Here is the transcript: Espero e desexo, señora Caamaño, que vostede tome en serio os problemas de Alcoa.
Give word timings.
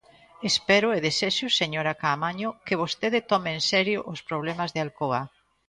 Espero 0.49 0.87
e 0.97 0.99
desexo, 1.07 1.47
señora 1.59 1.97
Caamaño, 2.01 2.49
que 2.65 2.79
vostede 2.81 3.19
tome 3.31 3.49
en 3.57 3.61
serio 3.71 3.99
os 4.13 4.19
problemas 4.29 4.69
de 4.71 4.79
Alcoa. 4.85 5.21